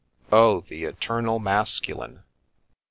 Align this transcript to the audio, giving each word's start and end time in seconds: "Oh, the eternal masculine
"Oh, 0.31 0.61
the 0.61 0.85
eternal 0.85 1.37
masculine 1.37 2.23